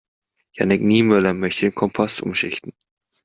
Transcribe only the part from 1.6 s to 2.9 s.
den Kompost umschichten.